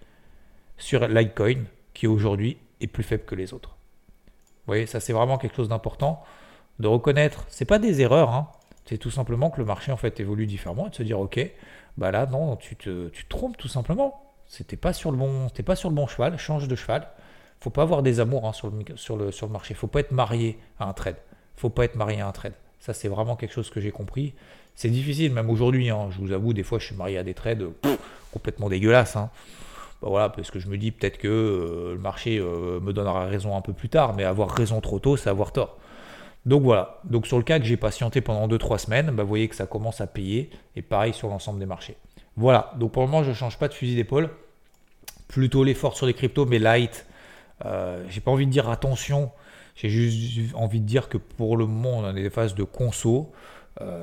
[0.77, 3.74] sur Litecoin, qui aujourd'hui est plus faible que les autres.
[4.65, 6.23] Vous voyez, ça c'est vraiment quelque chose d'important
[6.79, 7.45] de reconnaître.
[7.47, 8.47] C'est pas des erreurs, hein.
[8.85, 11.39] c'est tout simplement que le marché en fait évolue différemment et de se dire ok,
[11.97, 14.21] bah là non, tu te, trompes tout simplement.
[14.47, 17.07] C'était pas sur le bon, pas sur le bon cheval, change de cheval.
[17.61, 18.69] Faut pas avoir des amours hein, sur
[19.17, 19.73] le marché.
[19.73, 21.15] Faut pas être marié à un trade.
[21.55, 22.53] Faut pas être marié à un trade.
[22.79, 24.33] Ça c'est vraiment quelque chose que j'ai compris.
[24.75, 25.89] C'est difficile même aujourd'hui.
[25.89, 26.09] Hein.
[26.11, 27.67] je vous avoue, des fois je suis marié à des trades
[28.31, 29.17] complètement dégueulasses.
[30.01, 33.25] Bah voilà, parce que je me dis peut-être que euh, le marché euh, me donnera
[33.25, 35.77] raison un peu plus tard, mais avoir raison trop tôt, c'est avoir tort.
[36.45, 39.47] Donc voilà, donc sur le cas que j'ai patienté pendant 2-3 semaines, bah vous voyez
[39.47, 41.97] que ça commence à payer, et pareil sur l'ensemble des marchés.
[42.35, 44.29] Voilà, donc pour le moment je ne change pas de fusil d'épaule,
[45.27, 47.07] plutôt l'effort sur les cryptos, mais light.
[47.63, 49.31] Euh, j'ai pas envie de dire attention,
[49.75, 53.31] j'ai juste envie de dire que pour le moment on a des phases de conso,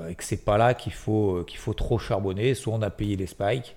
[0.08, 3.16] et que c'est pas là qu'il faut, qu'il faut trop charbonner, soit on a payé
[3.16, 3.74] les spikes,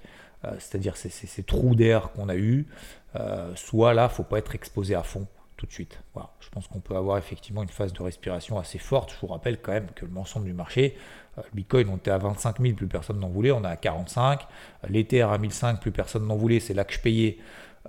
[0.59, 2.67] c'est-à-dire ces, ces, trous d'air qu'on a eu,
[3.15, 5.27] euh, soit là, faut pas être exposé à fond
[5.57, 5.99] tout de suite.
[6.13, 6.31] Voilà.
[6.41, 9.13] Je pense qu'on peut avoir effectivement une phase de respiration assez forte.
[9.13, 10.97] Je vous rappelle quand même que l'ensemble du marché,
[11.37, 13.77] euh, le Bitcoin, on était à 25 000, plus personne n'en voulait, on est à
[13.77, 14.41] 45.
[14.89, 17.37] L'Ether à 1005, plus personne n'en voulait, c'est là que je payais.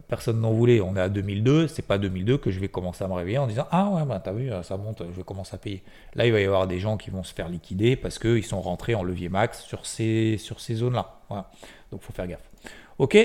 [0.08, 3.08] Personne n'en voulait, on est à 2002, c'est pas 2002 que je vais commencer à
[3.08, 5.58] me réveiller en disant Ah ouais, bah t'as vu, ça monte, je vais commencer à
[5.58, 5.82] payer.
[6.14, 8.60] Là, il va y avoir des gens qui vont se faire liquider parce qu'ils sont
[8.60, 11.20] rentrés en levier max sur ces, sur ces zones-là.
[11.28, 11.50] Voilà.
[11.90, 12.50] Donc faut faire gaffe.
[12.98, 13.16] Ok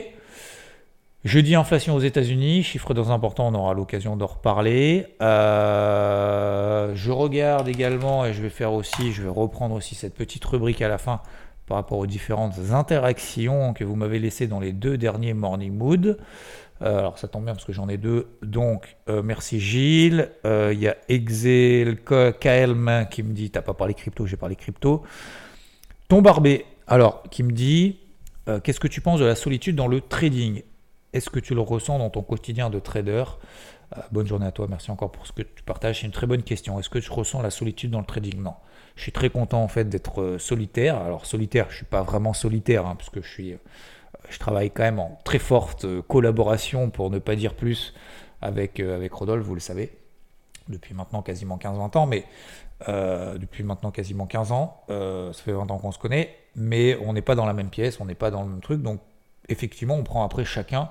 [1.23, 5.05] Jeudi, inflation aux États-Unis, chiffre dans important, on aura l'occasion d'en reparler.
[5.21, 10.43] Euh, je regarde également, et je vais faire aussi, je vais reprendre aussi cette petite
[10.45, 11.21] rubrique à la fin
[11.67, 16.17] par rapport aux différentes interactions que vous m'avez laissées dans les deux derniers Morning Mood.
[16.81, 18.27] Euh, alors ça tombe bien parce que j'en ai deux.
[18.41, 20.31] Donc euh, merci Gilles.
[20.43, 25.03] Il y a Excel KLM qui me dit T'as pas parlé crypto, j'ai parlé crypto.
[26.07, 27.99] Ton barbé, alors qui me dit
[28.47, 30.63] euh, qu'est-ce que tu penses de la solitude dans le trading?
[31.13, 33.23] Est-ce que tu le ressens dans ton quotidien de trader?
[34.13, 35.99] Bonne journée à toi, merci encore pour ce que tu partages.
[35.99, 36.79] C'est une très bonne question.
[36.79, 38.41] Est-ce que tu ressens la solitude dans le trading?
[38.41, 38.53] Non.
[38.95, 40.97] Je suis très content en fait d'être solitaire.
[40.97, 43.57] Alors solitaire, je suis pas vraiment solitaire, hein, puisque je suis,
[44.29, 47.93] je travaille quand même en très forte collaboration, pour ne pas dire plus,
[48.41, 49.97] avec, avec Rodolphe, vous le savez,
[50.69, 52.25] depuis maintenant quasiment 15-20 ans, mais
[52.89, 54.81] euh, depuis maintenant quasiment 15 ans.
[54.89, 57.69] Euh, ça fait 20 ans qu'on se connaît, mais on n'est pas dans la même
[57.69, 58.81] pièce, on n'est pas dans le même truc.
[58.81, 58.99] Donc,
[59.49, 60.89] effectivement, on prend après chacun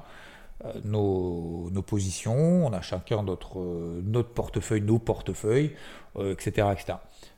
[0.65, 3.59] euh, nos, positions, on a chacun notre,
[4.05, 5.73] notre portefeuille, nos portefeuilles,
[6.19, 6.95] etc., etc.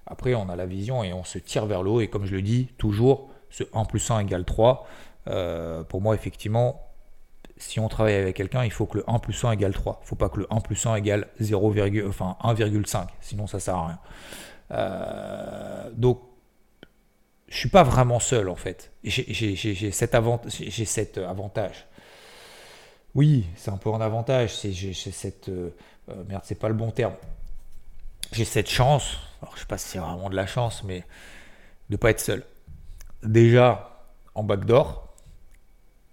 [0.07, 2.01] Après, on a la vision et on se tire vers l'eau.
[2.01, 4.87] Et comme je le dis, toujours, ce 1 plus 1 égale 3.
[5.25, 6.93] Pour moi, effectivement,
[7.63, 9.99] si on travaille avec quelqu'un, il faut que le 1 plus 1 égale 3.
[10.01, 11.75] Il ne faut pas que le 1 plus 1 égale 0,
[12.09, 13.07] enfin 1,5.
[13.21, 13.99] Sinon, ça ne sert à rien.
[14.73, 16.21] Euh, donc,
[17.49, 18.93] je ne suis pas vraiment seul, en fait.
[19.05, 21.87] J'ai cet, cet, avantage.
[23.15, 24.61] Oui, c'est un peu un avantage.
[24.63, 25.49] J'ai cette...
[25.49, 25.75] Euh,
[26.09, 27.15] euh, merde, c'est pas le bon terme.
[28.33, 29.19] J'ai cette chance,
[29.55, 31.05] je sais pas si c'est vraiment de la chance, mais de
[31.91, 32.45] ne pas être seul.
[33.23, 33.91] Déjà
[34.35, 35.02] en backdoor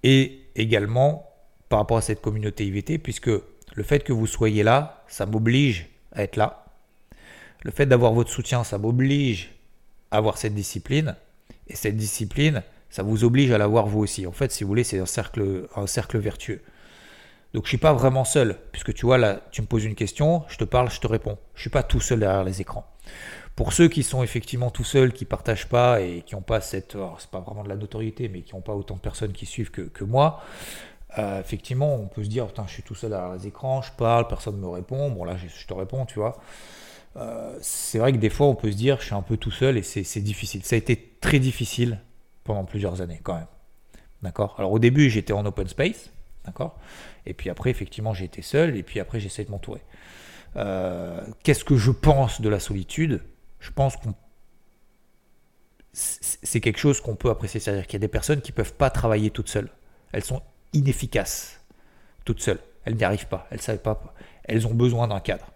[0.03, 1.29] et également
[1.69, 5.87] par rapport à cette communauté IVT, puisque le fait que vous soyez là, ça m'oblige
[6.11, 6.65] à être là.
[7.63, 9.51] Le fait d'avoir votre soutien, ça m'oblige
[10.11, 11.15] à avoir cette discipline.
[11.67, 14.25] Et cette discipline, ça vous oblige à l'avoir vous aussi.
[14.25, 16.61] En fait, si vous voulez, c'est un cercle, un cercle vertueux.
[17.53, 20.43] Donc je suis pas vraiment seul, puisque tu vois là, tu me poses une question,
[20.49, 21.37] je te parle, je te réponds.
[21.55, 22.85] Je suis pas tout seul derrière les écrans.
[23.59, 26.95] Pour ceux qui sont effectivement tout seuls, qui partagent pas et qui n'ont pas cette,
[27.17, 29.69] c'est pas vraiment de la notoriété, mais qui n'ont pas autant de personnes qui suivent
[29.69, 30.41] que, moi,
[31.17, 33.91] euh, effectivement, on peut se dire, putain, je suis tout seul derrière les écrans, je
[33.91, 35.11] parle, personne ne me répond.
[35.11, 36.39] Bon, là, je, te réponds, tu vois.
[37.17, 39.51] Euh, c'est vrai que des fois, on peut se dire, je suis un peu tout
[39.51, 40.63] seul et c'est difficile.
[40.63, 41.99] Ça a été très difficile
[42.45, 43.47] pendant plusieurs années, quand même.
[44.21, 44.55] D'accord?
[44.57, 46.11] Alors, au début, j'étais en open space,
[46.45, 46.77] d'accord?
[47.25, 49.81] Et puis après, effectivement, été seul et puis après, j'essaie de m'entourer.
[50.55, 53.21] Euh, qu'est-ce que je pense de la solitude?
[53.59, 54.13] Je pense qu'on
[55.91, 57.59] c'est quelque chose qu'on peut apprécier.
[57.59, 59.69] C'est-à-dire qu'il y a des personnes qui ne peuvent pas travailler toutes seules.
[60.11, 60.41] Elles sont
[60.73, 61.61] inefficaces,
[62.25, 62.59] toutes seules.
[62.85, 64.13] Elles n'y arrivent pas, elles ne savent pas.
[64.45, 65.51] Elles ont besoin d'un cadre.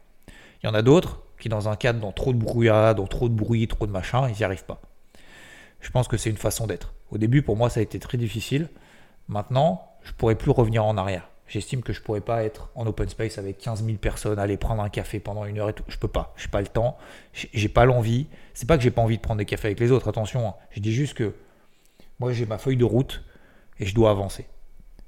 [0.62, 3.30] Il y en a d'autres qui, dans un cadre, dans trop de brouillard, dans trop
[3.30, 4.82] de bruit, trop de machin, ils n'y arrivent pas.
[5.82, 6.94] Je pense que c'est une façon d'être.
[7.12, 8.70] Au début, pour moi, ça a été très difficile.
[9.28, 11.30] Maintenant, je pourrais plus revenir en arrière.
[11.48, 14.82] J'estime que je pourrais pas être en open space avec 15 000 personnes, aller prendre
[14.82, 15.84] un café pendant une heure et tout.
[15.88, 16.34] Je peux pas.
[16.36, 16.98] Je n'ai pas le temps.
[17.34, 18.28] J'ai pas l'envie.
[18.54, 20.08] C'est pas que j'ai pas envie de prendre des cafés avec les autres.
[20.08, 20.48] Attention.
[20.48, 20.56] Hein.
[20.72, 21.34] Je dis juste que
[22.20, 23.24] moi, j'ai ma feuille de route
[23.80, 24.48] et je dois avancer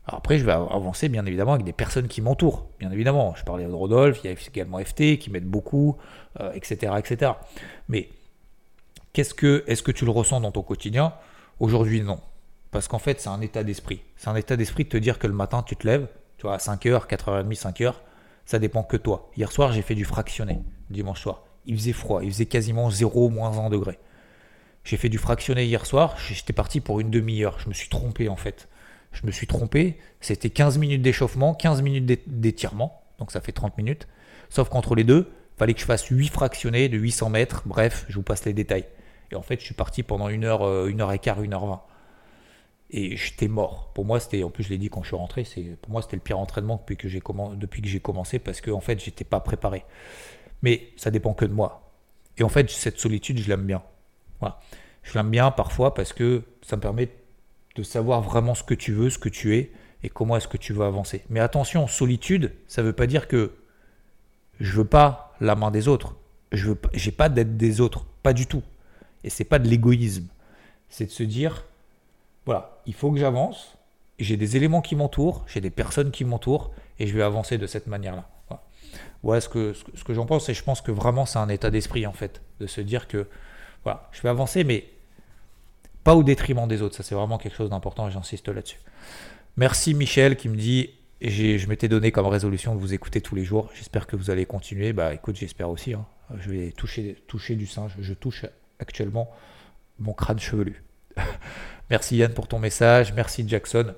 [0.08, 2.68] après, je vais avancer bien évidemment avec des personnes qui m'entourent.
[2.80, 5.98] Bien évidemment, je parlais de Rodolphe, il y a également FT qui m'aide beaucoup,
[6.54, 7.32] etc., euh, etc.
[7.90, 8.10] Mais
[9.14, 11.14] qu'est-ce que, est-ce que tu le ressens dans ton quotidien?
[11.60, 12.20] Aujourd'hui, non.
[12.70, 14.02] Parce qu'en fait, c'est un état d'esprit.
[14.16, 16.08] C'est un état d'esprit de te dire que le matin, tu te lèves,
[16.50, 17.94] à 5h, 4h30, 5h,
[18.46, 19.30] ça dépend que toi.
[19.38, 21.44] Hier soir, j'ai fait du fractionné, dimanche soir.
[21.66, 23.98] Il faisait froid, il faisait quasiment 0, moins 1 degré.
[24.84, 27.60] J'ai fait du fractionné hier soir, j'étais parti pour une demi-heure.
[27.60, 28.68] Je me suis trompé en fait
[29.16, 33.78] je me suis trompé, c'était 15 minutes d'échauffement, 15 minutes d'étirement, donc ça fait 30
[33.78, 34.08] minutes.
[34.50, 38.06] Sauf qu'entre les deux, il fallait que je fasse 8 fractionnés de 800 mètres, bref,
[38.10, 38.86] je vous passe les détails.
[39.32, 41.54] Et en fait, je suis parti pendant une heure, euh, une heure et quart, une
[41.54, 41.82] heure vingt.
[42.92, 43.92] Et j'étais mort.
[43.94, 46.02] Pour moi, c'était, en plus, je l'ai dit quand je suis rentré, c'est, pour moi,
[46.02, 47.22] c'était le pire entraînement depuis que j'ai,
[47.56, 49.84] depuis que j'ai commencé parce qu'en en fait, j'étais pas préparé.
[50.62, 51.92] Mais ça dépend que de moi.
[52.38, 53.82] Et en fait, cette solitude, je l'aime bien.
[54.40, 54.60] Voilà.
[55.04, 57.10] Je l'aime bien parfois parce que ça me permet
[57.76, 59.72] de savoir vraiment ce que tu veux, ce que tu es
[60.04, 61.24] et comment est-ce que tu veux avancer.
[61.30, 63.54] Mais attention, solitude, ça ne veut pas dire que
[64.60, 66.16] je veux pas la main des autres.
[66.52, 68.64] Je veux j'ai pas d'être des autres, pas du tout.
[69.24, 70.28] Et c'est pas de l'égoïsme.
[70.90, 71.66] C'est de se dire
[72.46, 73.78] voilà, il faut que j'avance,
[74.20, 77.68] j'ai des éléments qui m'entourent, j'ai des personnes qui m'entourent et je vais avancer de
[77.68, 78.30] cette manière-là.
[79.24, 79.74] Voilà, ce que,
[80.10, 82.80] j'en pense et je pense que vraiment c'est un état d'esprit en fait, de se
[82.80, 83.28] dire que
[83.84, 84.86] voilà, je vais avancer mais
[86.04, 86.96] pas au détriment des autres.
[86.96, 88.80] Ça, c'est vraiment quelque chose d'important et j'insiste là-dessus.
[89.58, 93.44] Merci Michel qui me dit je m'étais donné comme résolution de vous écouter tous les
[93.44, 93.72] jours.
[93.74, 94.94] J'espère que vous allez continuer.
[94.94, 95.94] Bah écoute, j'espère aussi.
[95.94, 96.06] Hein.
[96.38, 97.96] Je vais toucher, toucher du singe.
[98.00, 98.46] Je touche
[98.80, 99.32] actuellement
[99.98, 100.84] mon crâne chevelu.
[101.90, 103.14] merci Yann pour ton message.
[103.14, 103.94] Merci Jackson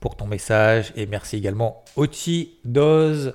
[0.00, 0.92] pour ton message.
[0.96, 3.34] Et merci également Oti Doz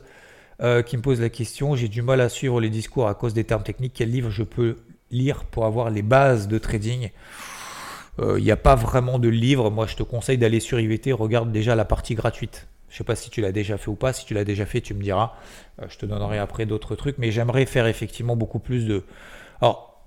[0.62, 1.76] euh, qui me pose la question.
[1.76, 3.94] J'ai du mal à suivre les discours à cause des termes techniques.
[3.96, 4.78] Quel livre je peux
[5.10, 7.10] lire pour avoir les bases de trading?
[8.20, 9.72] Il euh, n'y a pas vraiment de livre.
[9.72, 12.68] Moi, je te conseille d'aller sur IVT, regarde déjà la partie gratuite.
[12.90, 14.14] Je ne sais pas si tu l'as déjà fait ou pas.
[14.14, 15.34] Si tu l'as déjà fait, tu me diras.
[15.82, 17.18] Euh, je te donnerai après d'autres trucs.
[17.18, 19.06] Mais j'aimerais faire effectivement beaucoup plus de.
[19.62, 20.04] Alors,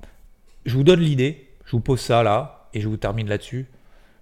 [0.65, 1.49] je vous donne l'idée.
[1.65, 3.67] Je vous pose ça là et je vous termine là-dessus.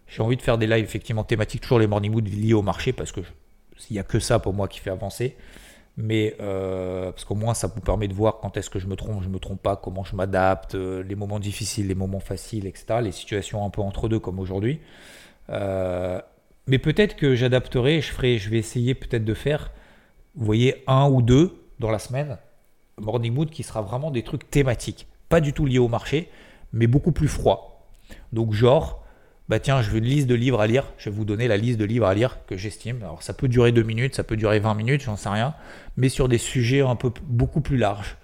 [0.06, 2.92] J'ai envie de faire des lives effectivement thématiques, toujours les morning mood liés au marché
[2.92, 3.20] parce que
[3.88, 5.36] il n'y a que ça pour moi qui fait avancer.
[5.96, 8.96] mais euh, parce qu'au moins ça vous permet de voir quand est-ce que je me
[8.96, 12.66] trompe, je me trompe pas, comment je m'adapte, euh, les moments difficiles, les moments faciles,
[12.66, 13.00] etc.
[13.02, 14.80] Les situations un peu entre deux comme aujourd'hui.
[15.50, 16.20] Euh,
[16.66, 19.72] mais peut-être que j'adapterai, je ferai, je vais essayer peut-être de faire,
[20.34, 22.38] vous voyez, un ou deux dans la semaine,
[22.98, 26.28] morning mood qui sera vraiment des trucs thématiques, pas du tout liés au marché,
[26.72, 27.69] mais beaucoup plus froid.
[28.32, 29.04] Donc genre,
[29.48, 31.56] bah tiens, je veux une liste de livres à lire, je vais vous donner la
[31.56, 32.98] liste de livres à lire que j'estime.
[33.02, 35.54] Alors ça peut durer deux minutes, ça peut durer 20 minutes, j'en sais rien,
[35.96, 38.16] mais sur des sujets un peu beaucoup plus larges.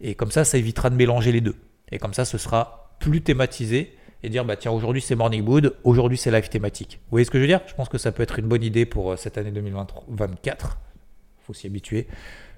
[0.00, 1.56] Et comme ça, ça évitera de mélanger les deux.
[1.90, 5.76] Et comme ça, ce sera plus thématisé et dire bah tiens aujourd'hui c'est morning mood,
[5.84, 6.98] aujourd'hui c'est live thématique.
[7.04, 7.60] Vous voyez ce que je veux dire?
[7.66, 10.78] Je pense que ça peut être une bonne idée pour euh, cette année 2024.
[11.46, 12.08] Faut s'y habituer.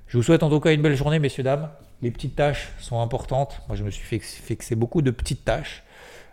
[0.06, 1.70] Je vous souhaite en tout cas une belle journée, messieurs dames.
[2.02, 3.60] Les petites tâches sont importantes.
[3.68, 5.84] Moi, je me suis fixé beaucoup de petites tâches.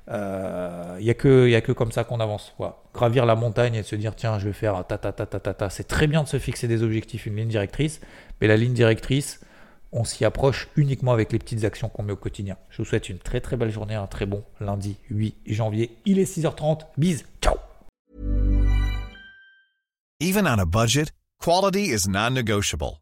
[0.07, 2.53] Il euh, n'y a, que, a que comme ça qu'on avance.
[2.55, 2.83] Quoi.
[2.93, 5.53] Gravir la montagne et se dire tiens, je vais faire ta ta ta ta ta
[5.53, 5.69] ta.
[5.69, 7.99] C'est très bien de se fixer des objectifs, une ligne directrice,
[8.39, 9.41] mais la ligne directrice,
[9.91, 12.55] on s'y approche uniquement avec les petites actions qu'on met au quotidien.
[12.69, 15.91] Je vous souhaite une très très belle journée, un très bon lundi 8 janvier.
[16.05, 16.85] Il est 6h30.
[16.97, 17.25] Bise.
[17.41, 17.55] Ciao.
[20.21, 21.11] Even on a budget,
[21.43, 23.01] quality is non-negotiable.